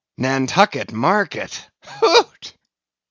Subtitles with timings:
[0.17, 1.69] "Nantucket market!
[1.85, 2.57] Hoot!